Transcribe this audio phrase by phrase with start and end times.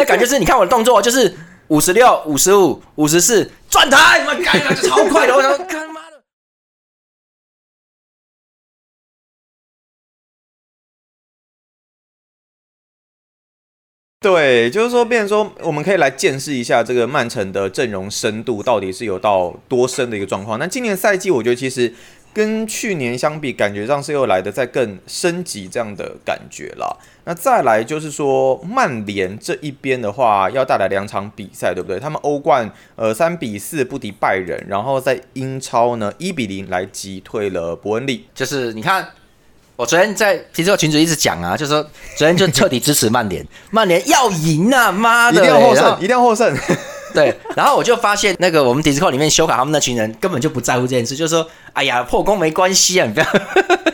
[0.00, 1.36] 那感觉是你看我的动作就是
[1.68, 6.22] 五十六、五十五、五十四转台，妈干了就超快的，我想干妈的。
[14.20, 20.58] 对，就是说，变成说，我们可以来见识一下这个曼城的阵容深度到底是有到多深的一个状况。
[20.58, 21.94] 那今年赛季，我觉得其实
[22.32, 26.98] 跟去年相比，感觉上是又来的再更升级这样的感觉了。
[27.30, 32.00] 那再来就是说，曼联这一边的话，要带来两场比赛，对不对？
[32.00, 38.26] 他们欧冠呃三比四不敌拜仁，然后在英超呢一比零来击退了伯恩利。
[38.34, 39.06] 就是你看。
[39.76, 41.82] 我昨天在其实我群主一直讲啊，就是说
[42.16, 46.54] 昨天就彻底支持曼联， 曼联要赢啊，妈的，一定要获胜，一定要获胜。
[47.14, 53.26] 对，然后我就发现那个我们 Discord 里面修改他们那群人根本就不在乎这件事，就是说，哎呀，破功没关系啊，你不要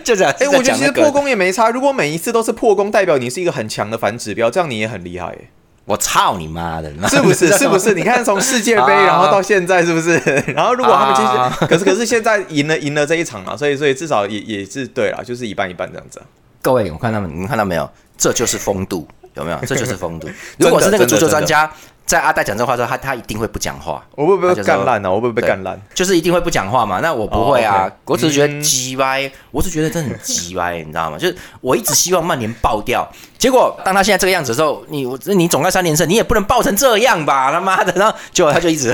[0.05, 0.33] 就这样。
[0.39, 5.37] 哎，我觉得其实破功也没差，如果每一次都是破功，代表你是一个很强的反指标，这样你也很厉害。
[5.85, 6.93] 我操你妈的！
[7.09, 7.47] 是不是？
[7.57, 7.95] 是不是？
[7.95, 10.21] 你看从世界杯然后到现在，是不是？
[10.53, 16.21] 然后如果他们其实，可是可是现在赢了赢了这一场嘛，所以所以至少也也是对了，就是一半一半这样子。
[16.61, 17.89] 各位，我看他们，你们看到没有？
[18.19, 19.59] 这就是风度，有没有？
[19.65, 20.29] 这就是风度。
[20.59, 21.71] 如果是那个足球专家。
[22.07, 24.03] 在阿大讲这话的时候，他他一定会不讲话。
[24.15, 25.11] 我会不会干烂呢？
[25.11, 25.79] 我会不会被干烂？
[25.93, 27.01] 就是一定会不讲话嘛。
[27.01, 31.19] 那我不会啊，我只是觉得鸡歪，我是觉得真的很鸡歪，你知道吗？
[31.19, 33.07] 就是我一直希望曼联爆掉，
[33.47, 37.53] 结果当他现在这个样子的时候，你我你总该三连胜，你也不能爆成这样吧？
[37.53, 38.93] 他妈的，然后结果他就一直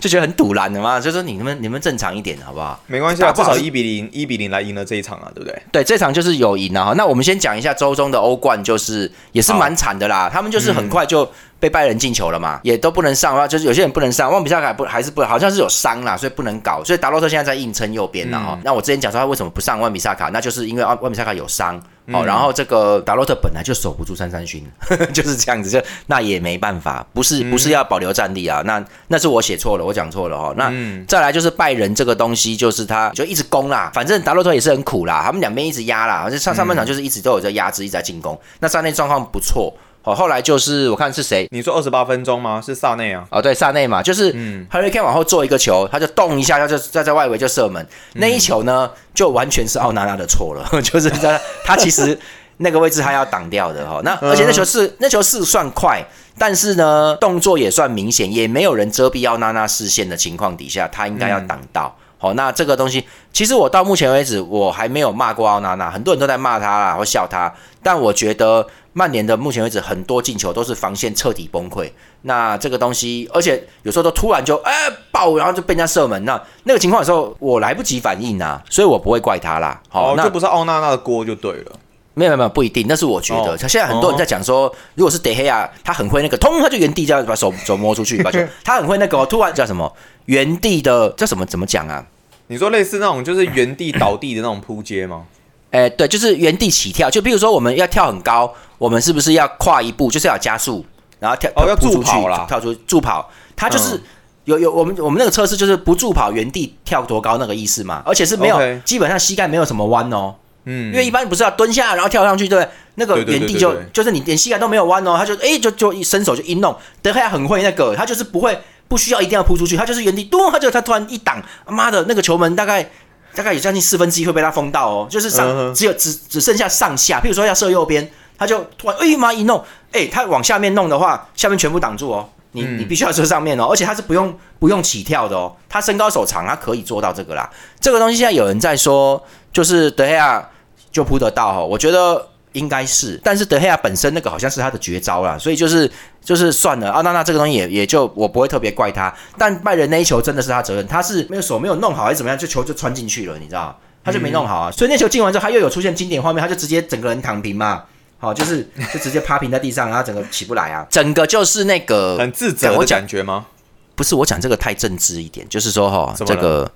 [0.00, 2.80] 就觉得很堵然的嘛，就说你们你们正常一点好不好？
[2.88, 5.62] 没关系啊，至少一比零一比零来赢了这一场啊，对不对？
[5.70, 6.92] 对，这场就是有赢啊。
[6.96, 11.30] 那我们先讲一下周中的欧冠，就是也是蛮惨的啦，他们就是很快就。
[11.60, 14.30] 被拜仁进球了嘛，也都不能上就是有些人不能上。
[14.30, 16.84] 万比萨卡不还是不，好像是有伤啦，所以不能搞。
[16.84, 18.56] 所以达洛特现在在硬撑右边了哈。
[18.62, 22.24] 那我之前讲说他为什么不上万比萨卡，那就是因为万比萨卡有伤哦。
[22.24, 24.64] 然后这个达洛特本来就守不住三三勋，
[25.12, 28.62] 就是这样子，就那也没办法，不是不是要保留战力啊。
[28.64, 30.54] 那那是我写错了，我讲错了哈。
[30.56, 30.72] 那
[31.06, 38.38] 再来就是拜仁这个东西，就是他就一直攻啦，反正达洛特也是很苦啦，他们两边一直压啦，而且上上半场就是一直都有在压制，一直在进攻。
[38.60, 39.72] 那三内状况不错。
[40.08, 41.46] 哦，后来就是我看是谁？
[41.50, 42.62] 你说二十八分钟吗？
[42.64, 43.26] 是萨内啊？
[43.30, 47.86] 哦，对，萨内嘛，就是嗯，Hurricane 往后做一个球，他就动一下，他就 在在外围就射门。
[48.14, 52.18] 那一球呢，就完全是奥纳纳的错了， 就是在他其实
[52.56, 54.00] 那个位置他要挡掉的哈。
[54.02, 56.02] 那而且那球是那球是算快，
[56.38, 61.94] 但是呢动作也算明显，也没有人遮蔽奥纳纳视线的情况底下，他应该要挡到。
[62.18, 67.52] 好，那这个东西其实我到目前为止我还没有骂过奥纳纳，很多人都在骂他啦或笑他，
[67.82, 68.66] 但我觉得。
[68.94, 71.88] 曼联的目前为止很多进球都是防线彻底崩溃，
[72.22, 74.72] 那这个东西，而且有时候都突然就哎
[75.12, 79.80] 爆，然后就被人家射门，那那个情况的时候我来不及反应啊，所以我不会怪他啦。
[79.88, 81.72] 好，那这不是奥纳纳的锅就对了。
[82.18, 83.56] 没有没有不一定，那是我觉得。
[83.56, 89.90] 他现在很多人在讲说，如果是德黑亚，他很会那个，通他就原地这样把手手摸出去把球， 他很会那个，突然叫什么
[90.26, 92.04] 原地的叫什么怎么讲啊？
[92.48, 95.24] 你说类似那种就是原地倒地的那种扑街吗？
[95.70, 97.08] 哎，对，就是原地起跳。
[97.08, 98.52] 就比如说我们要跳很高。
[98.78, 100.86] 我们是不是要跨一步，就是要加速，
[101.18, 103.28] 然后跳哦，要助跑了，跳出助跑。
[103.56, 104.00] 他就是
[104.44, 108.04] 有有我们我们那个测试就是不助跑，原地跳多高那个意思嘛？
[108.06, 110.32] 而且是没有，基本上膝盖没有什么弯哦。
[110.68, 112.70] 嗯，因为一般不是要蹲下然后跳上去，对不对？
[112.96, 116.76] 那个原地就就是你连膝盖都没有弯哦，他就哎就就一伸手就一弄。
[117.00, 122.90] 德赫亚很会那个，他就是不会不需要一定要扑出去，他就是原地咚，他就他突然一挡，妈的那个球门大概
[123.34, 128.08] 大概有将近四分之一会被他封到哦，就是上只有只只剩下上下，譬如说要射右边。
[128.40, 132.28] 他就突然哎妈一弄，哎，他往下面弄的话，下面全部挡住哦。
[132.52, 135.52] 你你必须要射上面哦，而且他是不用不用起跳的哦。
[135.68, 137.50] 他身高手长，他可以做到这个啦。
[137.80, 139.20] 这个东西现在有人在说，
[139.52, 140.48] 就是德黑亚
[140.98, 141.60] 就扑得到哈。
[141.60, 145.88] 我觉得应该是，但是德黑亚本身那个好像是他的绝招啦，所以就是
[146.24, 147.00] 就是算了啊。
[147.02, 149.14] 那那这个东西也也就我不会特别怪他。
[149.38, 154.70] 但拜仁那一球真的是他责任，他是没有手没有弄好还是怎么样，就球就穿进去了，你知道他就没弄好啊。
[154.72, 157.84] 所以那球进完之后，他又有出现经典画面，他就直接整个人躺平嘛。
[158.20, 163.46] 好，就是就直接趴平在地上，然后整个起不来啊，整个就是那个很自责的感觉吗？
[163.94, 166.68] 不是，我讲这个太正直一点，就是说哈，这个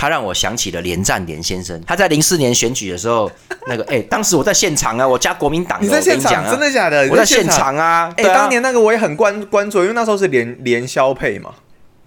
[0.00, 3.30] 他让我想起了连战连先生，他在零四年选举的时候，
[3.68, 7.06] 那个哎，当时我在现场啊，我加国民党，你在现场真的假的？
[7.10, 11.50] 我在现场啊，哎，当年那个我也很关关注，因为那时候是连连消配嘛，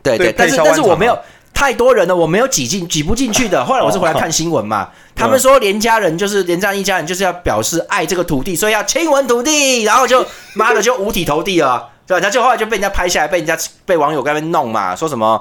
[0.02, 1.16] 对对，但是但是我没有。
[1.54, 3.64] 太多人了，我没有挤进，挤不进去的。
[3.64, 10.26] 后来我是回来看新闻嘛，他们说连家人就是连战一家人就是要表示爱这个土地，所以要亲吻土地，然后就
[10.56, 12.22] 妈的就五体投地了，对吧？
[12.22, 13.56] 他就后来就被人家拍下来，被人家
[13.86, 15.40] 被网友在那边弄嘛，说什么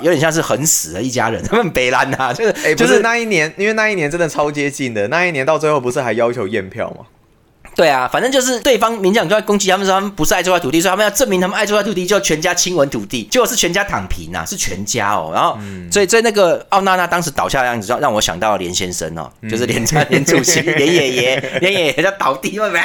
[0.00, 7.06] 有点像是很死的一家人， 他们北兰呐，就是哎，就是那一年，因为那一年真的超接近的，那一年到最后不是还要求验票吗？
[7.76, 15.30] 对啊，反正就是对方民将就在攻击他们说他们不是爱这块土地，所以他们要证明他们爱这块土地，就全家亲吻土地，结果是全家躺平啊，是全家哦。
[15.32, 15.56] 然后，
[15.92, 22.80] 所以在那个奥娜娜当时倒下的样子，让让我想到了连先生哦，就是连家连主席、连爷爷、 连爷爷在倒地了没？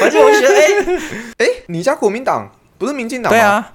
[0.00, 2.48] 反 正我就觉得，哎哎，你家国民党
[2.78, 3.32] 不是民进党？
[3.32, 3.72] 对啊。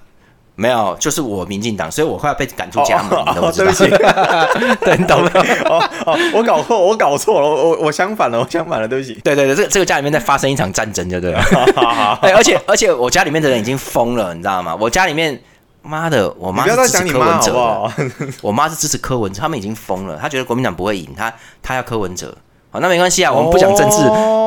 [0.55, 3.87] 没有，就是我民进党，所以我快要被赶出家门，你懂对不起，
[4.85, 5.31] 对，你懂吗？
[5.65, 9.13] 哦哦，我搞错，我搞错了，我我相反了，我相反了，对不起。
[9.23, 11.41] 对对对，这这个家里面在发生一场战争，就对了。
[12.21, 14.77] 对，而且而且我家里面的人已经疯了，你知道吗？
[14.79, 15.41] 我家里面，
[15.81, 17.91] 妈的，我妈支持柯文哲，
[18.41, 21.33] 我妈是支持柯文哲，他们已经疯了，他觉得国民党不会赢，他
[21.63, 22.35] 他要柯文哲。
[22.73, 23.97] 好，那没关系啊，我们不讲政治，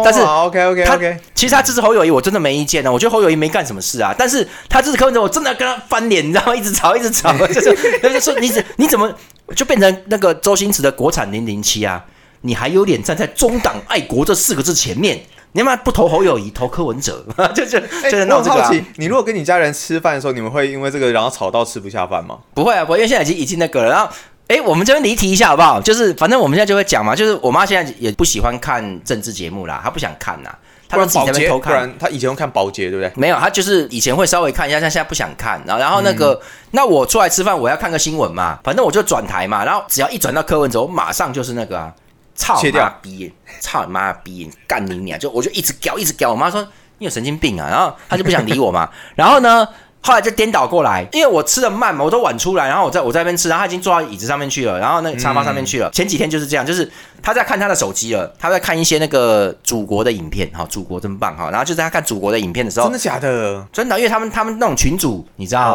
[0.05, 2.91] 但是 OK OK OK，其实他支持侯友谊，我真的没意见呢。
[2.93, 6.57] 我觉得侯友谊没干什么事啊，但是他支持柯文哲，我真的要跟他翻脸，你知道吗？
[6.57, 9.09] 一直吵，一直吵， 就是，就说你怎你怎么
[9.55, 12.05] 就变成那个周星驰的国产零零七啊？
[12.41, 15.21] 你还有脸站在中党爱国这四个字前面？
[15.53, 17.25] 你他妈不投侯友谊，投柯文哲，
[17.55, 17.79] 就就
[18.11, 18.83] 就闹这个。
[18.97, 22.39] 你如果跟你家人吃饭的时候，你们会因为这个然后吵到吃不下饭吗？
[22.55, 24.09] 不会啊，不会，因为现在已经已经那个了，然后。
[24.49, 25.81] 哎，我们这边离题一下好不好？
[25.81, 30.51] 就是反正我们现在就会讲嘛，就是我妈现在也不喜欢看政治节目啦，她不想看呐。
[30.89, 33.11] 她自己在那边偷看，她以前会看保洁，对不对？
[33.17, 35.61] 没有，她就是以前会稍微看一下，但现在不想看。
[35.67, 36.41] 然后，然后那个，
[36.71, 39.65] 那我出来吃饭，我要看个新闻嘛，反正我就转台嘛。
[39.65, 41.93] 然后只要一转到柯文哲，我马上就是那个啊，
[42.37, 45.19] 操你妈逼，操你妈逼，干你娘！
[45.19, 46.31] 就我就一直屌，一直屌。
[46.31, 46.63] 我妈说
[46.99, 48.89] 你有神经病啊，然后她就不想理我嘛。
[49.17, 49.67] 然后呢？
[50.07, 55.91] 后来就颠倒过来，因为我吃的慢嘛，我都晚出来，然后我在我在那边吃，然后他已经坐到椅子上面去了，然后那个沙发上面去了。
[55.91, 56.89] 前几天就是这样，就是
[57.21, 61.51] 他在看他的手机了，他在看一些那个祖国的影片，哈，祖国真棒哈。
[61.51, 63.67] 然后就在他看祖国的影片的时候，真的假的？
[63.73, 65.75] 真的，因为他们他们那种群主，你知道，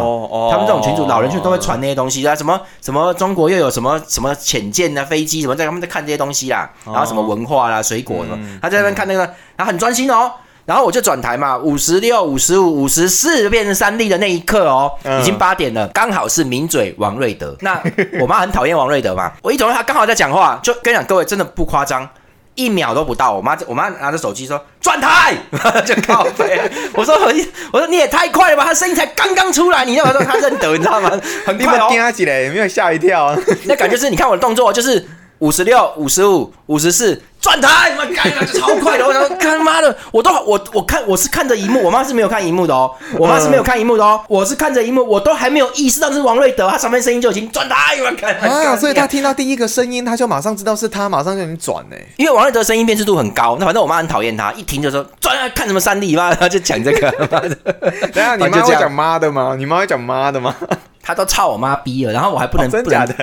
[0.49, 9.19] 他们这种群主老人群都会传那些东西啊，什么什么中国又有什么什么潜舰啊、飞机什么，在他们在看这些东西啦，然后什么文化啦、水果什么，他在那边看那个，
[9.57, 10.31] 然后很专心哦。
[10.71, 14.89] 然后我就转台嘛，五十六、五十五、五十四变成三 D 的那一刻哦，
[15.19, 17.53] 已经八点了，刚好是名嘴王瑞德。
[17.59, 17.77] 那
[18.21, 22.07] 我妈很讨厌王瑞德嘛，我一转他刚好在讲话，就跟你讲各位真的不夸张，
[22.55, 25.35] 一秒都不到，我妈我妈拿着手机说转台，
[25.85, 26.61] 就靠背。
[26.93, 27.33] 我说我
[27.73, 31.11] 我说你也太快了吧，他声音才刚刚出来，你要说他认得， 你知道吗？
[31.45, 33.37] 很快哦，惊起来有没有吓一跳？
[33.65, 35.05] 那感觉是你看我的动作就是。
[35.41, 37.91] 五十六、五十五、五十四，转台！
[37.97, 39.05] 妈干了，超快的！
[39.05, 47.97] 我说，他妈的，我都我我看我是看着荧幕，我妈是没有看荧幕的哦，我妈是没有看荧幕的哦，我是看着荧幕，我都还没有意识到是王瑞德，他上面声音就已经转台！
[47.99, 51.95] 我看啊，所以他听到第一个声音，他就马上知道是他，马上就已经转呢。
[52.17, 57.11] 因为王瑞德声音辨识度很高，那反正我妈很讨厌他，一听就说转啊，看什么三 D 妈，他就讲这个。
[58.13, 59.55] 等下你妈会讲妈的吗？
[59.57, 60.55] 你妈会讲妈的吗？
[61.01, 63.15] 他都操我妈逼了，然后我还不能真假的。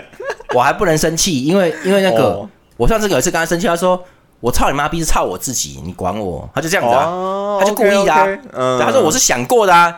[0.55, 4.03] 我还不能生气，因为因为那个，我上次有一次跟他生气，他说
[4.41, 9.95] 我操你妈逼是操我自己，你管我，他就这样子啊，他就故意的啊，他说我是想过的啊，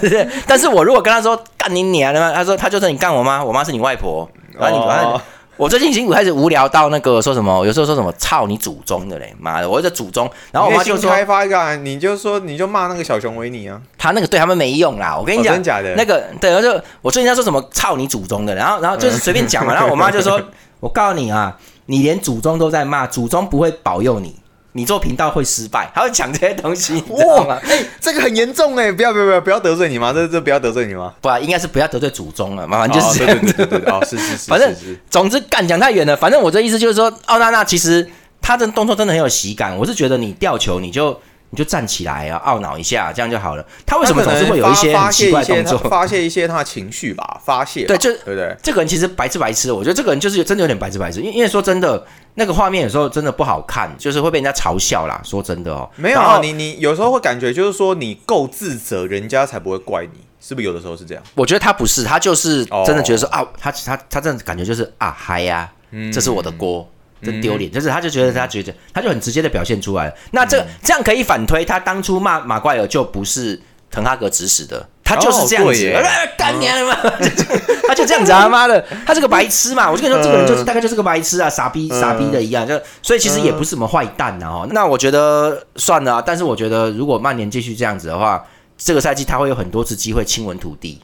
[0.46, 4.28] 但是我如果跟他说干你娘的嘛，他说他就是你干我妈，我妈是你外婆，
[4.58, 5.18] 然后你反正。
[5.56, 20.40] 我最近已经开始无聊到那个说什么，有时候说什么操你祖宗的嘞，妈的，我在祖宗，然后我妈就说开发一个，你就说你就骂那个小熊维尼啊，他那个对他们没用啦，我跟你讲，真假的，那个对，我就我最近在说什么操你祖宗的，然后然后就是随便讲嘛， 然后我妈就说，
[20.80, 24.36] 我告诉你啊，你连祖宗都在骂，祖宗不会保佑你。
[24.76, 27.56] 你做频道会失败，还会讲这些东西，哇！
[27.62, 30.12] 哎，这个很严重哎，不要不要不要不要得罪你吗？
[30.12, 31.14] 这这不要得罪你吗？
[31.20, 34.74] 不啊，应该是不要得罪祖宗了，麻烦就是对对对对哦，是是 是，反正
[35.08, 38.10] 总之干讲太远了，反正我这意思就是说，奥娜娜其实
[38.40, 41.20] 她的动作真的很有喜感，我是觉得你吊球你就。
[41.54, 43.64] 你就站起来啊，懊恼一下，这样就好了。
[43.86, 45.78] 他为什么总是会有一些奇怪动作？
[45.78, 47.86] 发泄一些他的情绪吧，发泄。
[47.86, 48.56] 对，就对不对？
[48.60, 51.20] 这个人其实白痴白痴，我觉得这个人就是真的有点白痴白痴。
[51.20, 55.20] 因因为说真的，那个画面有时候真的不好看，就是会被人家嘲笑啦。
[55.22, 60.66] 说真的哦，没有啊，你你有时候会感觉就是说你够自责，人家才不会怪你，是不是？
[60.66, 61.22] 有的时候是这样。
[61.36, 65.70] 我觉得他不是，他就是真的觉得说啊，他他他真的感觉就是啊嗨呀，
[66.12, 66.90] 这是我的锅。
[67.24, 70.14] 真丢脸，就是他就觉得他觉得他就很直接的表现出来。
[70.32, 75.92] 那这这样可以反推，他当初骂马怪尔就不是滕哈格指使的，他就是这样子，
[76.36, 76.96] 干娘了嘛，
[77.86, 79.90] 他就这样子啊 妈的，他是个白痴嘛。
[79.90, 84.48] 我就跟你说，这个人就是大概就是个白痴啊，傻逼傻逼的一样，就所以其实也不是什么坏蛋啊。
[84.48, 88.44] 哦，那我觉得算了，但是我觉得如果曼联继续这样子的话，
[88.76, 91.00] 这个赛季他会有很多次机会亲吻土地。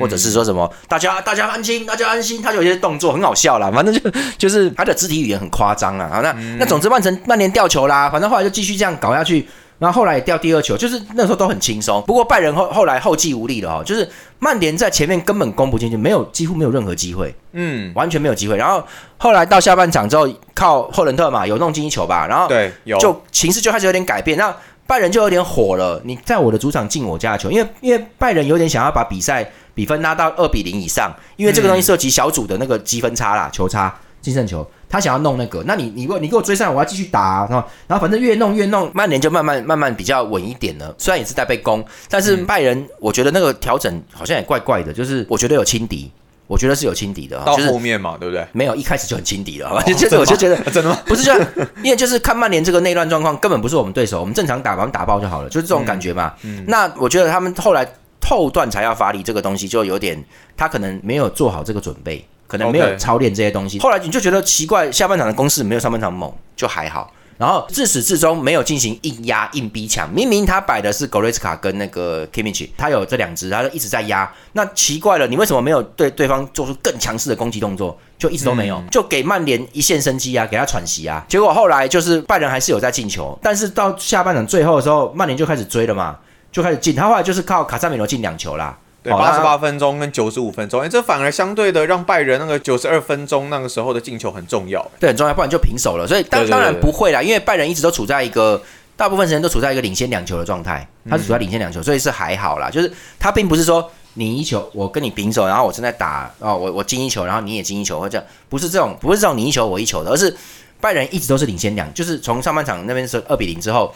[0.00, 4.00] 或者是说什么，大家大家安心，大家安心，他就有些动作很好笑啦，反正就
[4.38, 6.10] 就是他的肢体语言很夸张啊。
[6.12, 9.46] 好，那那总之曼城曼联掉球啦，反正后来就继续这样搞下去，
[9.78, 12.02] 然后后来也掉第二球，就是那时候都很轻松。
[12.06, 18.56] 不过拜仁后后来后继无力了哦，就是曼联在前面根本攻不进去，没有几乎没有任何机会，嗯，完全没有机会。
[18.56, 18.82] 然后
[19.18, 24.38] 后来到下半场之后，靠霍伦特嘛有弄进一球吧，然后对有就形势就开始有点改变。
[24.38, 24.54] 那
[24.86, 25.98] 拜仁就有点火了。
[26.04, 34.66] 你在我的主场进我家的球，因为因为拜仁有点想要把比赛比分拉到二比零以上，因为这个东西涉及小组的那个积分差啦，球差净胜球。
[34.88, 40.94] 他想要弄那个，那你你你给我追上，我要继续打，然后然后反正越弄越弄，曼联就慢慢慢慢比较稳一点了。
[40.96, 46.08] 虽然也是在被攻，但是拜仁我觉得那个调整好像也怪怪的，就是我觉得有轻敌，
[46.46, 47.42] 我觉得是有轻敌的。
[47.44, 48.46] 到后面嘛，对不对？
[48.52, 49.82] 没有，一开始就很轻敌了，好吧？
[49.92, 50.96] 就是我就觉得 真的吗？
[51.06, 51.48] 不是这样，
[51.82, 56.32] 因为就是看曼联这个内乱状况根本不是我们对手，我们正常打把他们打爆就好了，就是这种感觉嘛。
[56.68, 57.84] 那我觉得他们后来
[58.24, 60.24] 后段才要发力，这个东西就有点
[60.56, 62.24] 他可能没有做好这个准备。
[62.46, 67.10] 可能没有操练这些东西，后来你就觉得奇怪，下半场的攻势没有上半场猛，就还好。
[67.38, 74.30] 然后自始至终没有进行硬压、硬逼抢，明明他摆的是格雷斯卡跟那个 Kimmich，他有这两只，他就一直在压。
[74.52, 77.98] 那奇怪了，你为什么没有对对方做出更强势的攻击动作？
[78.18, 81.24] 就一直都没有，就给曼联一线生机啊，给他喘息啊。
[81.26, 86.16] 结果后来就是拜仁还是有在进球，但是到下半场最后的时候，曼联就开始追了嘛，
[86.54, 86.94] 就开始进。
[86.94, 88.78] 他后来就是靠卡萨米罗进两球啦。
[89.02, 96.06] 对，八十八分钟跟九十五分钟，哎，这反而相对的让拜仁那个九十二分钟那个时候的进球很重要，对，很重要，不然就平手了。
[96.06, 98.62] 所以当当然不会啦，因为拜仁一直都处在一个
[98.96, 102.70] 大部分时间都处在一个领先两球的状态，他是处在领先两球，所以是还好啦。
[102.70, 110.34] 就是他并不是说你一球我跟你平手，然后我正在打哦，我我进一球，然后你也进一球，或者不是这种，不是这种你一球我一球的，而是
[110.80, 113.94] 拜仁一直都是领先两，就是从上半场那边是二比零之后。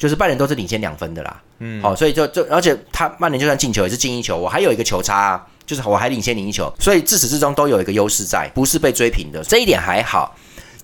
[0.00, 10.34] 就是拜仁都是领先两分的啦，嗯，好，所以就就而且他曼联就算进球也是进一球，我还有一个球差，啊就是我还领先你一球，所以自始至终都有一个优势在，不是被追平的，这一点还好。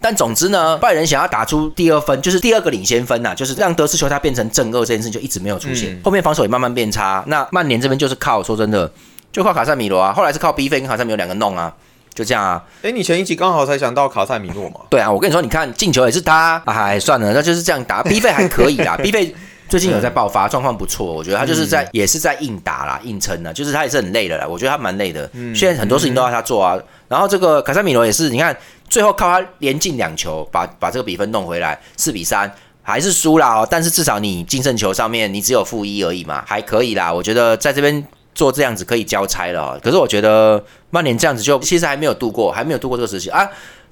[0.02, 7.24] 但总之呢，拜仁想要打出第二分，就是第二个领先分呐，就是让德斯球他变成正二这件事就一直没有出现，后面防守也慢慢变差。
[7.26, 8.92] 那曼联这边就是靠说真的，
[9.32, 11.74] 就靠卡塞米罗啊，后来是靠 B 费跟卡塞米罗两个弄啊。
[12.16, 12.64] 就这样啊！
[12.82, 14.80] 哎，你前一集刚好才想到卡塞米诺嘛？
[14.88, 18.02] 对啊，我跟你说，你看进球也是他，哎，算了，那就是这样打。
[18.08, 19.34] B 费还可以啦，B 费
[19.68, 21.12] 最近有在爆发，状况不错。
[21.12, 24.46] 我觉得他就是在也是在硬打啦，硬撑啦，就是他也是很累的啦。
[24.48, 26.78] 我觉得他蛮累的，嗯现在很多事情都要他做啊。
[27.06, 28.56] 然后这个卡塞米罗也是，你看
[28.88, 33.68] 最后靠他连进两球，把把这个比分弄回来，四比三还是输了哦。
[33.70, 37.12] 但是至少你净胜球上面你只有负一而已嘛，还可以啦。
[37.12, 38.02] 我觉得在这边。
[38.36, 43.48] 做这样子可以交差了，可是我觉得曼联这样子就其实还没有度过，还没有度过这个时期啊。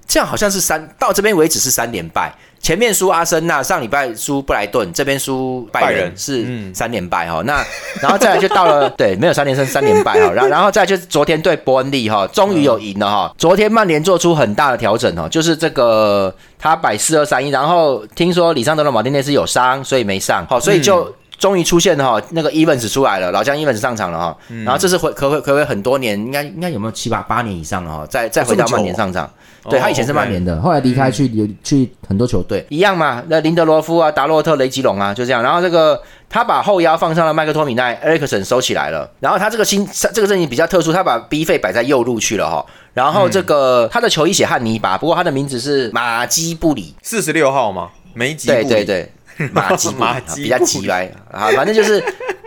[0.07, 7.41] 这样好像是三到这边为止是三连败，前面输阿森纳，上礼拜输布莱顿，这边输拜仁是三连败哈。
[7.47, 7.65] 那
[8.03, 10.31] 然后再来就到了 对，没有三连胜，三连败哈。
[10.35, 13.35] 然后然后再就是昨天对伯恩利哈，终于有赢了哈。
[13.39, 21.11] 昨天曼联做出很大的调整哦，就是这个他摆四二三一，然后听说里桑德罗马丁内斯有伤，所以没上，好，所以就。
[21.38, 29.29] 终于出现了哈，那个 Evans 出来了，老将 Evans 上场了哈，然后这是回可回可回很多年，应该应该有没有七八八年以上了哈，再再回到曼联上场，
[29.69, 32.64] 对他以前是曼联的，后来离开去有去很多球队。
[32.69, 36.00] 一样嘛，那林德罗夫啊、达洛特、雷吉隆啊就这样，然后这个
[36.31, 42.64] 他把后腰放上了麦克托米奈、埃克森收起来了，然后他这个新这个阵型比较特殊，他把 B 费摆在右路去了哈，
[42.95, 47.91] 然后这个他的球衣写汉尼拔，不过他的名字是马基布里，四十六号吗？
[48.14, 49.11] 梅吉对对对。
[49.53, 52.03] 马吉马吉比较急来啊，反正就是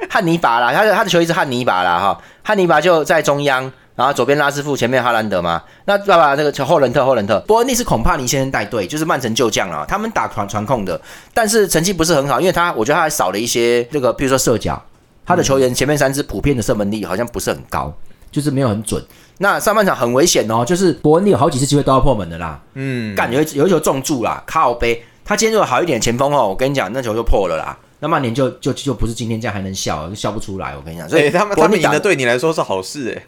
[0.10, 11.00] 汉尼拔啦，他的他的球衣是汉尼拔啦哈，汉尼拔就在中央，然后左边拉师傅，前面哈兰德嘛，那爸爸那个后伦特后伦特，伯恩利是恐怕尼先生带队，就是曼城旧将啊，他们打传传控的，
[11.34, 14.82] 但是成绩不是很好，因为他我觉得他还少了一些这个，比如说射脚，
[15.26, 17.94] 他的球员前面三支普遍的射门力好像不是很高，
[18.32, 19.04] 就是没有很准。
[19.40, 25.04] 那上半场很危险哦，就是伯恩利有好几次机会都要破门的啦，嗯，干有有一球中柱啦，靠背。
[25.28, 27.78] 他今天如果好一点前锋哦，我跟你讲，那球就破了啦。
[28.00, 30.74] 那曼联就就就不是今天这样还能笑，就笑不出来。
[30.74, 33.24] 我跟你讲，所以他们他们赢的对你来说是好事哎。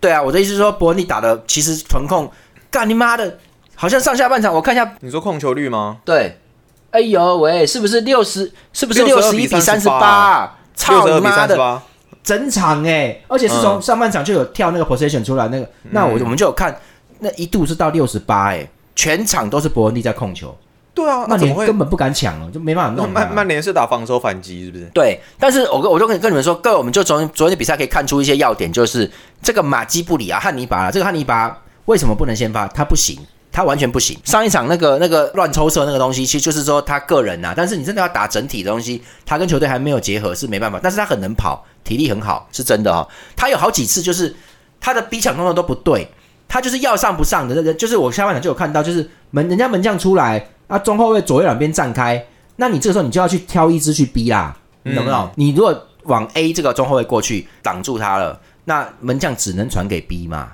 [0.00, 2.28] 对啊，我的意思是说，伯恩利打的其实纯控，
[2.68, 3.38] 干你妈的，
[3.76, 5.98] 好像上下半场我看一下，你说控球率吗？
[6.04, 6.36] 对，
[6.90, 8.52] 哎呦喂，是不是六十？
[8.72, 10.58] 是不是六十一比三十八？
[10.74, 11.80] 操你妈的，
[12.24, 16.76] 整场哎，而且是从上半场就有跳那个 position 出来那个，那我我们就有看，
[17.20, 20.52] 那一度是到六十八哎，全场都是伯恩利在控球。
[20.96, 23.12] 对啊，曼联根本不敢抢了，就没办法弄。
[23.12, 24.86] 曼曼联是打防守反击，是不是？
[24.94, 29.10] 对，但是我跟我就跟跟你们说，各位，我们就从昨天的比赛可以看出一些要点，就是
[29.42, 32.66] 这个马基布里啊，汉尼拔，啊这个汉尼拔为什么不能先发？
[32.68, 33.18] 他不行，
[33.52, 34.18] 他完全不行。
[34.24, 40.80] 上一场那个那个乱抽射那个东西，其实就是说他个人呐，但是你真的要打整体的东西，他跟球队还没有结合是没办法。
[40.82, 43.06] 但是他很能跑，体力很好，是真的哦。
[43.36, 44.34] 他有好几次就是
[44.80, 46.10] 他的逼抢动作都不对，
[46.48, 50.48] 他就是要上不上的那个，就是我下半场就有看到，就是门人家门将出来。
[50.66, 52.24] 啊，中后卫左右两边站开，
[52.56, 55.28] 那你这个时候你就要去挑一支去逼啦，你懂不懂？
[55.36, 60.48] 你如果往 A 这个中后卫过去挡住他了，那门将只能传给 B 嘛，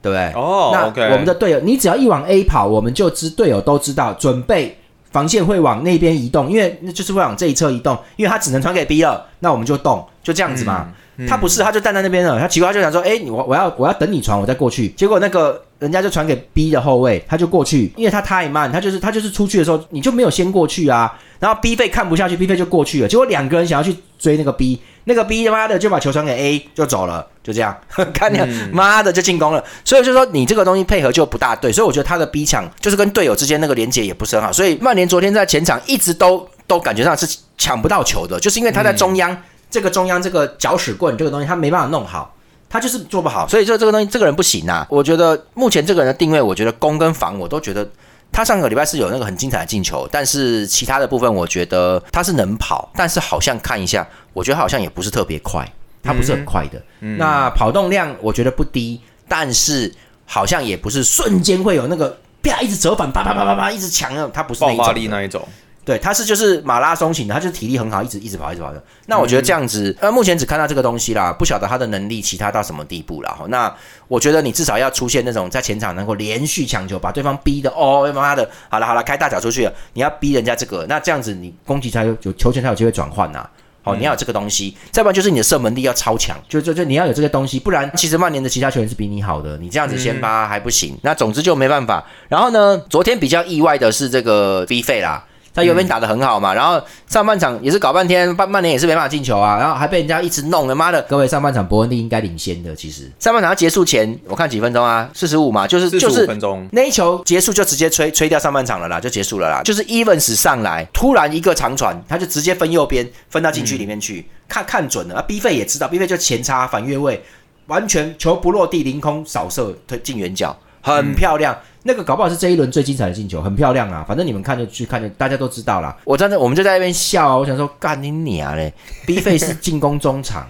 [0.00, 0.32] 对不对？
[0.40, 4.78] 哦，那我们的队友，你只要一往 A 跑，我们就知队友都知道准备
[5.10, 10.88] 防线会往那边移动，因为那就是会往这一侧移动，因为他只能传给 B 了，那我们就动，就这样子嘛。
[11.28, 12.38] 他不是，他就站在那边了。
[12.38, 14.88] 他奇怪，就想说，哎，我我要我要等你传，我再过去。
[14.90, 21.18] 结果那个人家就传给 B 的后卫，他就过去，因为他太慢，他就是他就是出去的时候你就没有先过去啊。
[21.38, 23.06] 然后 B 费看不下去，B 费就过去了。
[23.06, 27.76] 结果两个人想要去追那个 B，那个 B 他妈的就把球传给 A 就走了，就这样，
[28.12, 28.40] 看你
[28.72, 29.62] 妈的就进攻了。
[29.84, 31.72] 所以就说你这个东西配合就不大对。
[31.72, 34.52] 所以我觉得他的 B 抢就是跟队友之间那个连接也不是很好。
[34.52, 39.36] 所以曼联昨天在前场一直都都感觉上是抢不到球的，就是因为他在中央。
[39.70, 42.34] 这个中央这个搅屎棍这个东西他没办法弄好，
[42.68, 44.86] 他就是做不好，所以就这个东西这个人不行啊。
[44.90, 47.88] 我觉得目前这个人的定位，我觉得攻跟防我都觉得
[48.30, 55.66] 他上个礼拜是有那个很精彩的进球，但是其他的部分我觉得他是能跑，但是好像看一下，我觉得好像也不是特别快，
[56.02, 56.82] 他不是很快的。
[57.16, 59.92] 那跑动量我觉得不低，但是
[60.26, 65.46] 好像也不是瞬间会有那个啪一直折返，啪啪啪啪啪一直抢，他不是爆发力那一种。
[65.88, 68.84] 对，他是就是马拉松型的，他就是体力很好，一直一直跑，一直跑的。
[69.06, 73.38] 那我觉得这样子，呃，目前只看到这个东西啦，不晓得他的能力其他到什么地步了。
[73.48, 73.74] 那
[74.06, 83.48] 我觉得你至少要出现那种在前场能够连续抢球，把对方逼的哦妈的，好了好了，开大脚出去了，你要逼人家这个，那这样子你攻击才有有球权才有机会转换呐。
[83.82, 90.98] 好，你要有这个东西，再不然就是你的射门力要超强，就就就你要有这个东西，不然其实曼联的其他球员是比你好的，你这样子先发还不行。
[91.00, 92.04] 那总之就没办法。
[92.28, 95.24] 然后呢，昨天比较意外的是这个 B 费啦。
[95.54, 101.02] 他右边打的很好嘛，然后上半场也是搞半天，半半年也是没办法进球啊，然后还被人家一直弄，他妈的！
[101.02, 109.62] 各位上半场伯恩利应该领先的，其实上半场结束前我看几分钟啊，四十五嘛，就是就是分钟那一球结束就直接吹吹掉上半场了啦，就结束了啦。
[109.64, 117.22] 就是 Evans 上来突然一个长传，他就直接分右边分到禁区里面去，看看准了啊！B 费也知道，B 费就前插反越位，
[117.66, 121.56] 完全球不落地凌空扫射推进远角，很漂亮。
[121.88, 124.04] 那个搞不好是这一轮最精彩的进球，很漂亮啊！
[124.06, 125.96] 反正你们看就去看就，大家都知道啦。
[126.04, 127.36] 我站在我们就在那边笑啊！
[127.38, 128.74] 我想说，干你娘嘞
[129.06, 130.46] ！B 费是进攻中场，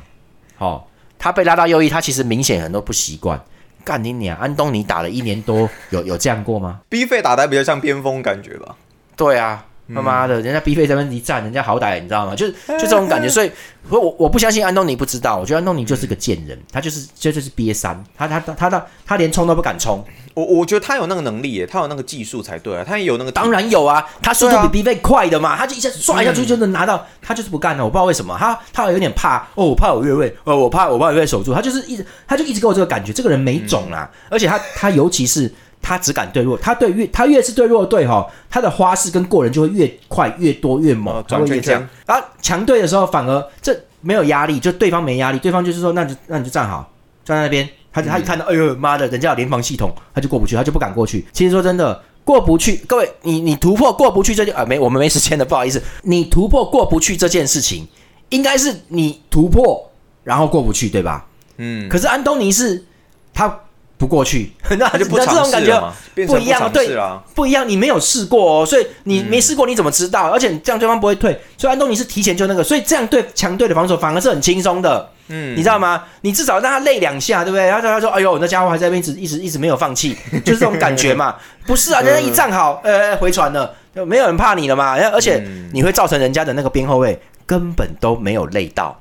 [0.57, 3.41] 好， 他被拉到右翼，他其实明显很多不习惯。
[3.85, 4.37] 干你娘！
[4.37, 8.75] 安东尼打了一年多，有有这样过吗？B 费打的比较像边锋感觉吧？
[9.15, 9.65] 对啊。
[9.95, 12.35] 他妈的，人家 B 费在那边一站，人家好歹你知道吗？
[12.35, 13.51] 就是就这种感觉，所以
[13.89, 20.05] 我我我不相信安东尼不知道，我觉得安东尼就是个贱人，他就是这就是憋三，他他他他他他连冲都不敢冲。
[20.35, 35.51] 我我觉得他有那个能力耶，他有那个技术才对啊，他也有那个当然有啊，他速度比 B 费快的嘛，他就一下刷一下出去就能拿到，他就是不干了，我不知道为什么，他他有点怕哦，我怕我越位，哦，我怕我怕越位守住，他就是一直他就一直给我这个感觉，这个人没种啦，而且他他尤其是。
[35.81, 41.89] 他只敢对弱，他对越他越是对弱队哈，他的花式跟过人就会越快越多越猛，会越这样。
[42.07, 46.93] 啊，强队的时候反而这没有压力，就对方没压力，对方就是说那就那你就站好，
[47.25, 47.69] 站在那边。
[47.91, 51.27] 他他一看到，哎呦妈的，人家有联防系统，他就过不去，他就不敢过去。
[51.33, 57.89] 其实说真的，过不去，各位你你突破过不去这件啊没我们没时间的，不好意思，你突破过不去这件事情，
[58.29, 59.91] 应该是你突破
[60.23, 61.27] 然后过不去对吧？
[61.57, 61.89] 嗯。
[61.89, 62.85] 可是安东尼是
[63.33, 63.61] 他。
[63.99, 65.93] 不过去， 那就不这种感觉
[66.27, 66.97] 不一样，对，
[67.35, 67.69] 不一样。
[67.69, 70.31] 你没有试过哦，所以你没试过，你怎么知道？
[70.31, 71.39] 而且这样对方不会退。
[71.57, 75.11] 所以安东尼是提前就那个，所以这样对强队的防守反而是很轻松的。
[75.31, 76.05] 嗯，你知道吗？
[76.23, 77.67] 你至少让他累两下，对不对？
[77.67, 81.35] 然后他说：“哎呦，那家伙还在那边一直一直一直没有放弃， 就是这种感觉嘛。”
[81.67, 84.97] 不是啊， 人家一站好，呃，回传了，就没有人怕你了嘛。
[85.13, 88.99] 而且你会造成人家的那个边后卫根本都没有累到。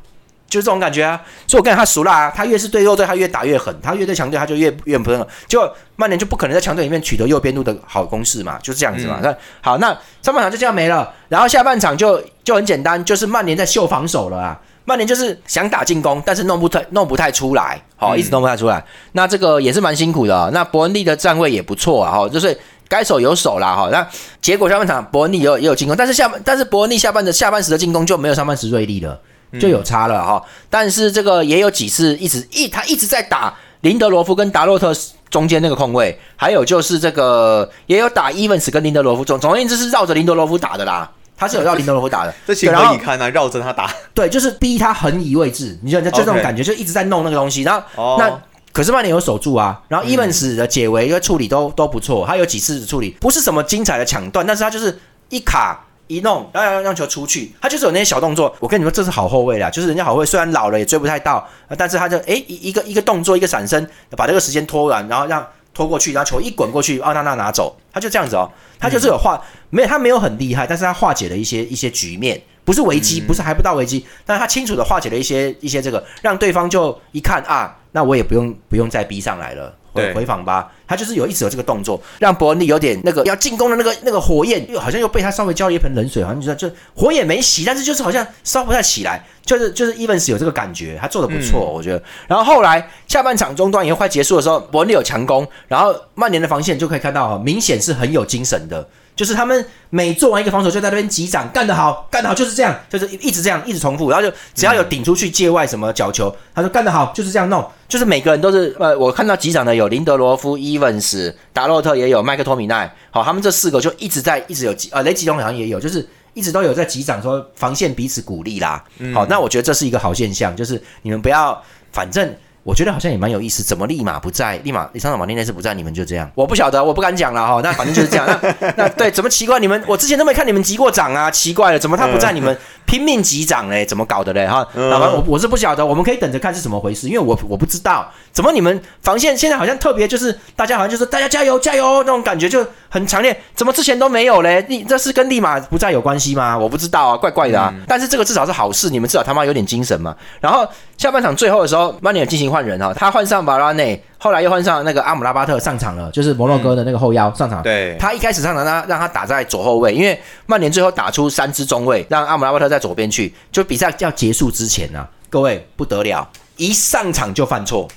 [0.49, 5.27] 就是这种感觉啊，所以我跟他熟啦，他越是对弱队，他越打越狠；他越对强队，他就越越不狠。
[5.47, 9.19] 就曼联就不可能在强队里面取得右边路的好攻势嘛，就是这样子嘛。
[9.21, 9.87] 那好，那
[10.21, 14.59] 上半场就这样没了，然后下半场就就很简单，就是曼联在秀防守了啊。
[14.85, 18.81] 曼联就是想打进攻，但是弄不太弄不太出来，好，一直弄不太出来。
[19.11, 20.49] 那这个也是蛮辛苦的。
[20.53, 22.57] 那伯恩利的站位也不错啊，哈，就是
[22.87, 23.89] 该守有守啦，哈。
[23.91, 24.07] 那
[24.41, 29.19] 结果下半场伯恩利也有也有进攻，但是下但是伯恩利下半的下半时的进攻就没有上半时锐利了。
[29.59, 34.91] 就有差了哈，但是这个也有几次一直一他一直在打林德罗夫跟达洛特
[35.29, 43.29] 中间那个空位，还有就是这个也有打伊文斯跟林德罗夫总总而言之是绕着林德罗夫打的啦，他是有绕林德罗夫打的，这情何以堪啊？
[43.29, 48.41] 绕着他打，对，就是逼他横移位置，你就就这种感觉，就一直在弄那个东西，然后那
[48.73, 55.83] 可是曼联有守住啊，然后伊文斯的解围跟处理都都不错，他有几次处理不是什么精彩的抢断，但是他就是一卡。
[56.07, 58.55] 一弄，然后让让球出去，他就是有那些小动作。
[58.59, 69.39] 我跟你说，这是好后卫啦，就是人家好后卫，虽然老了也追不太到，但是他就哎一一个一个动作，一个闪身，把这个时间拖完，然后让拖过去，然后球一滚过去，奥纳纳拿走，他就这样子哦，他就是有化，
[69.69, 79.75] 没有他没有很厉害，但是他化解了一些一些局面，不是危机，不是还不到危机，但是他清楚的化解了一些一些这个，让对方就一看啊，那我也不用不用再逼上来了。
[79.97, 92.01] 回回访吧，他就是有一直有这个动作，让伯恩利有点那个要进攻的那个那个火焰，又好像又被他稍微浇了一盆冷水，好像就就火也没熄，但是就是好像烧不太起来，就是就是 Evans 有这个感觉，他做的不错，我觉得。
[92.27, 98.87] 然后后来下半场中段也快结束的时候，伯恩利有强攻，然后曼联的防线就可以看到，明显是很有精神的。
[99.17, 118.83] 就是他们每做完一个防守，就在那边击掌，干得好，干得好，就是这样，就是一直这样，一直重复，然后就只要有顶出去界外什么角球，他说干得好，就是这样弄，就是每个人都是呃，我看到击掌的有林德罗夫、伊文斯、达洛特也有麦克托米奈，好，他们这四个就一直在一直有击，呃，雷吉隆好像也有，就是一直都有在击掌，说防线彼此鼓励啦，
[119.15, 121.59] 好，那我觉得这是一个好现象，就是你们不要，
[121.91, 122.31] 反正。
[122.67, 124.57] 我觉得好像也蛮有意思，怎么立马不在？
[124.57, 126.29] 立马，你上场马丁内斯不在，你们就这样？
[126.35, 127.61] 我不晓得，我不敢讲了哈。
[127.63, 128.27] 那反正就是这样。
[128.59, 129.57] 那 那对，怎么奇怪？
[129.57, 132.33] 你们我之前都没看你们击过掌啊，奇怪了，怎么他不在？
[132.33, 133.85] 你们 拼命击掌嘞？
[133.85, 134.45] 怎么搞的嘞？
[134.45, 144.65] 哈，老板，我我是不晓得，我们可以等着看是怎么回事，因为我我不知道怎么你们防线现在好像特别，就是大家好像就是大家加油加油那种感觉就很强烈，怎么之前都没有嘞？
[144.67, 146.57] 你这是跟立马不在有关系吗？
[146.57, 147.73] 我不知道啊，怪怪的啊。
[147.87, 150.13] 但是这个至少是好事，你们至少他妈有点精神嘛。
[150.41, 153.47] 然后下半场最后的时候，曼联进行换人哈，他换上。
[153.47, 157.63] 巴拉内，后来又换上那个阿姆拉巴特上场了，就是摩洛哥的那个后腰上场。
[157.63, 163.33] 对，他一开始上场，他让他打在左后卫，因为曼联最后打出三支中卫，让阿姆拉巴特在左边去。
[163.53, 167.87] 就比赛要结束之前呢，各位不得了，一上场就犯错，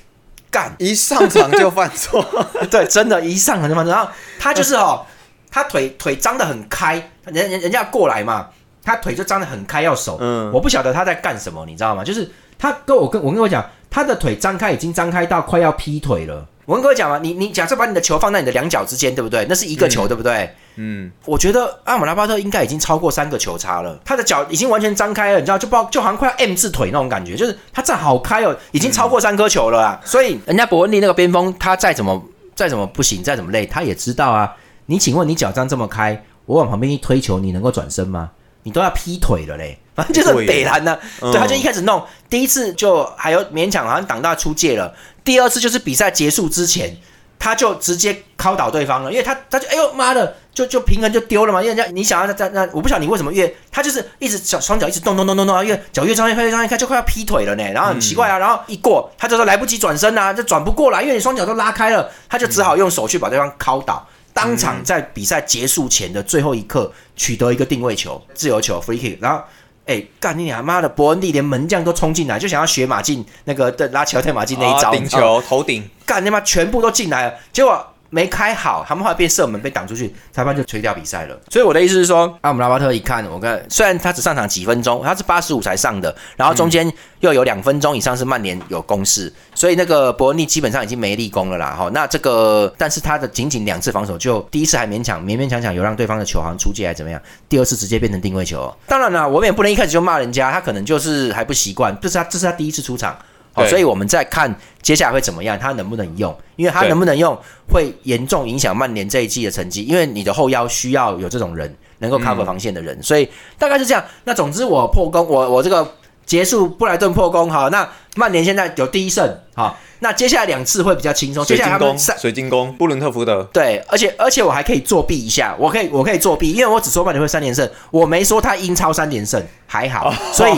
[0.52, 2.24] 干一上场就犯错，
[2.70, 3.92] 对，真的，一上场就犯错。
[3.92, 5.04] 然后他就是哦，
[5.50, 6.94] 他腿腿张得很开，
[7.24, 8.46] 人人人家过来嘛，
[8.84, 10.16] 他腿就张得很开要守。
[10.20, 12.04] 嗯，我不晓得他在干什么，你知道吗？
[12.04, 13.64] 就是他跟我跟我跟我讲。
[13.90, 16.46] 他的腿张开，已经张开到快要劈腿了。
[16.66, 19.44] 我跟各位讲嘛，你你假设把你的球放在你的两脚之间，对不对？
[19.48, 20.48] 那是一个球，对不对？
[20.76, 23.98] 嗯，我觉得阿姆拉巴特应该已经超过三个球差了。
[24.04, 30.00] 他的脚已经完全张开了，你知道，就包就好像快要 M 字腿那种感觉，就是他站好开哦，已经超过三颗球了啊。
[30.04, 32.22] 所以人家伯恩利那个边锋，他再怎么
[32.54, 34.54] 再怎么不行，再怎么累，他也知道啊。
[34.86, 38.30] 你请问你脚张这么开，我往旁边一推球，你能够转身吗？
[38.62, 39.76] 你都要劈腿了嘞。
[40.02, 46.96] 反正就是北蓝呢，对，他就一开始弄，第一次就还有勉强好像挡到出界了，第二次就是比赛结束之前，
[47.38, 69.42] 他就直接敲倒对方了，因为他他就哎呦妈的，就就平衡就丢了嘛，因为人家你想要在那，我不晓得你为什么越他就是一直脚双脚一直动动动动动，越脚越张越开越张越开，就快要劈腿了呢，然后很奇怪啊，然后一过他就说来不及转身啊，就转不过来，因为你双脚都拉开了，他就只好用手去把对方敲倒，当场在比赛结束前的最后一刻取得一个定位球，自由球 free kick，然后。
[69.86, 70.88] 哎，干你娘妈的！
[70.88, 77.86] 伯恩利连门将都冲进来，就想要学马竞那个的拉乔特马竞那一招顶球头顶，干你妈全部都进来了，结果。
[78.10, 81.40] 没开好，他们后来变射门被挡出去，裁判就吹掉比赛了。
[81.48, 91.76] 所以我的意思是说，阿姆拉巴特一看，我看虽然他只上场几分钟，他是八十五才上的，然后中间又有两分钟以上是曼联有攻势，所以那个伯恩利基本上已经没立功了啦。
[91.78, 98.74] 哈，那这个但是他的仅仅两次防守，就第一次还勉强勉勉强强有让对方的球好像出界还怎么样，第二次直接变成定位球。
[98.86, 103.16] 当然了，我们也不能一开始就骂人家，他可能就是还不习惯，这是他这是他第一次出场。
[103.52, 106.36] 好，所以我们再看接下来会怎么样，他能不能用？
[106.56, 107.36] 因为他能不能用，
[107.68, 109.82] 会严重影响曼联这一季的成绩。
[109.84, 114.04] 因为你的后腰需要有这种人能够 cover 防线的人，所以大概是这样。
[114.24, 115.94] 那总之，我破功，我我这个
[116.30, 117.50] 结束布莱顿破功。
[117.50, 119.36] 好，那曼联现在有第一胜。
[119.56, 119.76] 好。
[120.02, 121.44] 那接下来两次会比较轻松。
[121.44, 123.42] 水晶宫，水晶宫，布伦特福德。
[123.52, 130.10] 对，而且而且我还可以作弊一下，我可以我可以作弊，因为我只说曼联会三连胜，我没说他英超三连胜，还好。
[130.32, 130.52] 所以，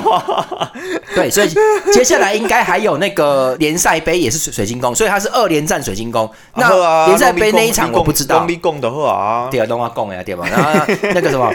[1.17, 1.49] 对，所以
[1.93, 6.31] 接下来应该还有那个联赛杯也是水水晶宫，所以他是二连战水晶宫。
[6.55, 8.47] 那联赛杯那一场我不知道。
[8.63, 10.47] 供的啊，第二动画供呀，对吧？
[10.49, 11.53] 然后那个什么，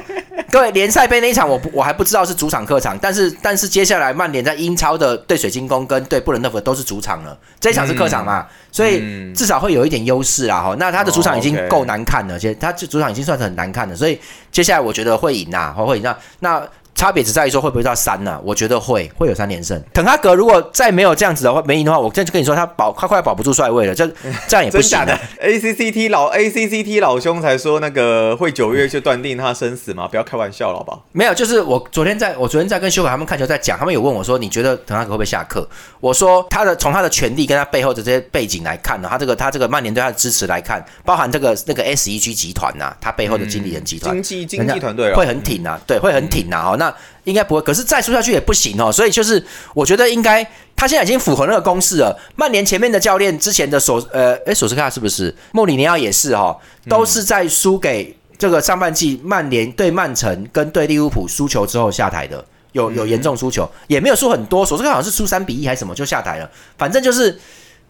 [0.50, 7.38] 各位联赛杯那一场我不我还不知道是主场客场，但是但是接下来曼联在英超的对水晶宫跟对布伦特福德都是主场了。
[7.60, 10.62] 这一场是客场嘛，所以至少会有一点优势啦。
[10.62, 14.20] 哈，那他的主场已经够难看了，而且他这主场已经算是很难看了，所以
[14.52, 16.04] 接下来我觉得会赢呐，会赢。
[16.04, 16.68] 那那。
[16.98, 18.42] 差别只在于说会不会到三呢？
[18.44, 19.80] 我觉得会，会有三连胜。
[19.94, 23.94] 滕哈格如果再没有这样子的话，没赢的话，我这就跟你说，他保他快保不住帅位了。
[23.94, 24.08] 这
[24.50, 25.16] 这样也不行的。
[25.40, 30.08] A C C T 老 A C C T 老兄才说那个会九月就断定他生死吗？
[30.08, 31.06] 不要开玩笑了，好不好？
[31.12, 35.70] 没有，就是我昨天在我昨天在跟修凯他们看球在讲，他们有问我说，你觉得滕哈格会不会下课？
[36.00, 46.64] 我说他的从他的权力跟他背后的这些背景来看呢，他这个他这个曼联对他的支持来看，包含这个那个 S E G 集团呐，他背后的经理人集团、经济经济团队会很挺啊，对，会很挺啊。
[46.64, 46.87] 好，那。
[47.24, 48.92] 应该不会，可是再输下去也不行哦。
[48.92, 50.44] 所以就是，我觉得应该，
[50.76, 52.18] 他现在已经符合那个公式了。
[52.36, 55.34] 曼联前面的教练之前的索呃，诶，索斯卡是不是？
[55.52, 64.66] 莫里尼奥也是哈，都是在输给这个上半季曼联对曼城跟对利物浦输球之后下台的，有有严重输球，也没有输很多。
[64.66, 66.50] 索斯卡好像是输三比一还是什么就下台了。
[66.78, 67.40] 反正就是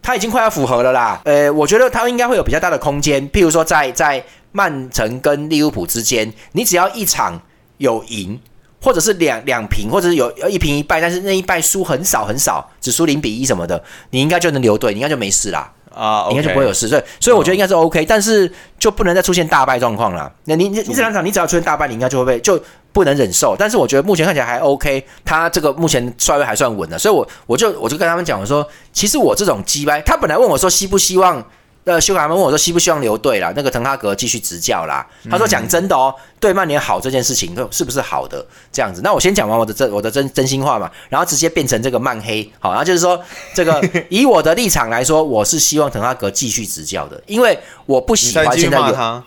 [0.02, 1.20] 他已经快要符合了啦。
[1.24, 7.40] 呃，我觉得他应该会有比较大的空间，譬如说在在曼城跟利物浦之间，你只要一场
[7.76, 8.40] 有赢，
[8.80, 15.72] 或者是两两平，或者是有一平一败，但是那一败输很少很少，只输零比一什么的，你应该就能留队，你应该就没事啦。
[15.90, 20.30] 啊，应该就不会有事，所以所以我觉得应该是 OK，但是就不能再出现大败状况了。
[20.44, 22.60] 那你你这两场你只要出现大败，你应该就会被就
[22.92, 23.56] 不能忍受。
[23.58, 31.44] 但是我觉得目前看起来还 OK，他这个目前帅位还算稳的，所以我我就我就跟他们讲我说，其实我这种击败，他本来问我说希不希望。
[31.88, 33.50] 呃，修卡们问我说希不希望留队啦？
[33.56, 35.06] 那个滕哈格继续执教啦。
[35.30, 38.44] 他说讲真的哦，对曼联好这件事情是不是好的？
[38.70, 42.46] 这样子，那我先讲完我的真我的真真心话嘛，然后直接变成这个曼黑。
[42.60, 43.18] 好，然后就是说
[43.54, 49.22] 这个 以我的立场来说，我是希望滕哈格继续执教的，因为我不喜欢现在有，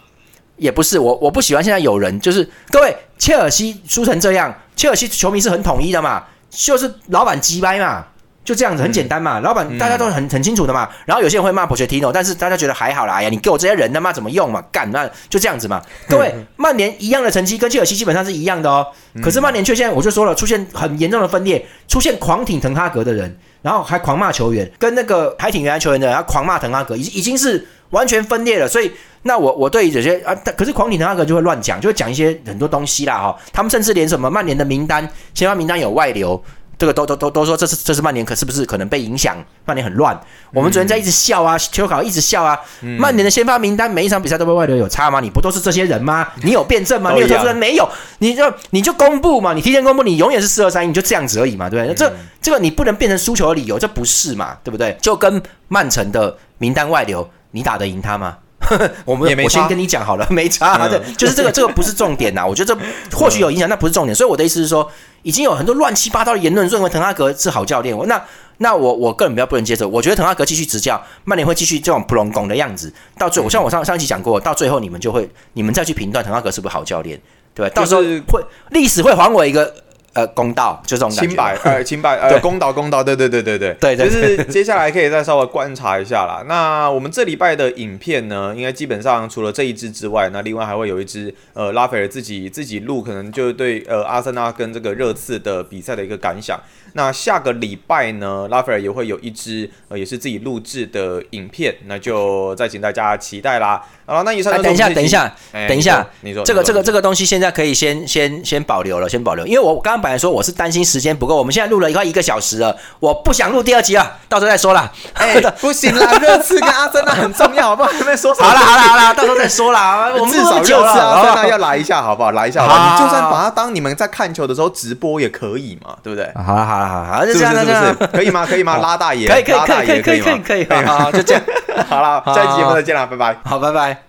[0.58, 8.06] 也不是我我不喜欢现在有人就是各位切尔西输成这样，切尔西球迷是很统一的嘛，就是老板鸡掰嘛。
[8.43, 10.89] 就这样子很简单嘛，老板大家都很很清楚的嘛。
[11.06, 13.13] 然后有些人会骂博学 Tino，，但是大家觉得还好啦。
[13.13, 14.63] 哎呀，你给我这些人他妈怎么用嘛？
[14.71, 15.82] 干那就这样子嘛。
[16.10, 18.88] 各位，曼联一样的成绩跟切尔西基本上是一样的哦。
[19.21, 28.67] 可是曼联却现在我就说了，出现很严重的分裂，出现狂挺滕哈格的人，然后还狂骂球员，跟那个还挺原来球员的，然后狂骂滕哈格，已已经是完全分裂了。
[28.67, 33.38] 所以那我我对这些啊，可是狂挺滕哈格就会乱讲，就会讲一些很多东西啦哈。
[33.54, 36.43] 他们甚至连什么曼联的名单，先发名单有外流。
[36.82, 39.38] 这个都都都都说这是这是曼联，可是不是可能被影响？
[39.65, 40.20] 曼联很乱。
[40.52, 42.60] 我们昨天在一直笑啊，球考一直笑啊。
[42.98, 45.20] 曼联的先发名单每一场比赛都被外流，有差吗？
[45.20, 46.30] 你不都是这些人吗？
[46.41, 47.12] 你有辩证吗？
[47.13, 47.88] 你有投资人没有？
[48.17, 51.94] 你就你就公布嘛，你提前公布，你永远是四二三一，就这样子而已嘛，对不对？
[51.94, 54.98] 这这个你不能变成输球的理由，这不是嘛，对不对？
[55.00, 58.38] 就跟曼城的名单外流，你打得赢他吗？
[59.05, 62.45] 我们我先跟你讲好了， 没差的，就是这个这个不是重点呐。
[62.47, 64.15] 我觉得这或许有影响，那不是重点。
[64.15, 64.89] 所以我的意思是说。
[65.23, 67.95] 已经有很多乱七八糟的言论，认为滕哈格是好教练。
[67.95, 68.19] 我那
[68.57, 69.88] 那我我个人比较不能接受。
[69.88, 72.91] 我觉得滕哈格继续执教，曼联会继续这种普隆拱的样子。
[73.19, 77.21] 到最后，像我上上一期讲过，到最后你们就会，你们再去评断滕哈格是不是好教练，
[77.53, 77.71] 对吧？
[77.75, 79.71] 到时候会历史会还我一个。
[80.13, 86.43] 呃，公道就这种清白，呃， 清白，呃，公道，公道，对对对对对，对，就是接下来可以再稍微观察一下啦。
[86.47, 96.60] 那我们这礼拜的影片呢，应该基本上除了这一支之外，那另外还会有一支，呃，拉斐尔自己自己录，可能就是对呃阿森纳跟这个热刺的比赛的一个感想。
[96.93, 103.82] 那下个礼拜呢，拉斐尔也会有一支，呃，也是自己录制的影片，那就再请大家期待啦。
[104.06, 114.92] 好，那以上等一下，等一下，等一下，你说这个这个这个东西现在可以先先先保留了，先保留，因为我刚刚本来说我是担心时间不够，我们现在录了快一个小时了，我不想录第二集了，到时候再说了。
[115.14, 117.92] 哎， 不行啦，热刺跟阿森纳很重要，好不好？
[117.92, 120.10] 前面说好了好了好了，到时候再说啦。
[120.18, 122.32] 我们至少热刺阿森纳要来一下，好不好？
[122.32, 126.32] 来一下好，你就算把它当你们在看球的时候直播也可以嘛，对不对？
[126.36, 127.46] 好了好了好了，是不是？
[127.46, 128.08] 是不是？
[128.12, 128.44] 可以吗？
[128.50, 128.78] 可以吗？
[128.78, 131.44] 拉大爷，可以可以可以可以可以可以可以，好，就这样，
[131.88, 134.02] 好了，下一期节目再见了，拜拜，好，拜拜。